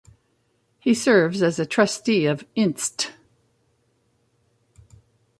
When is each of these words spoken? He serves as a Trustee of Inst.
He 0.79 0.95
serves 0.95 1.43
as 1.43 1.59
a 1.59 1.65
Trustee 1.67 2.25
of 2.25 2.43
Inst. 2.55 3.11